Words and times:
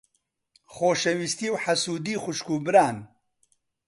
خۆشەویستی 0.75 1.49
و 1.53 1.55
حەسوودی 1.63 2.21
خوشک 2.23 2.47
و 2.53 2.55
بران. 2.65 2.97